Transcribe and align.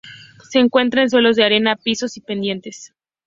Se 0.49 0.57
encuentra 0.57 1.03
en 1.03 1.11
suelos 1.11 1.35
de 1.35 1.43
arena, 1.43 1.75
pisos 1.75 2.17
y 2.17 2.21
pendientes. 2.21 2.95